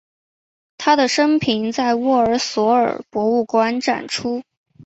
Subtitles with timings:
[0.79, 4.41] 他的生平在沃尔索尔博物馆展出。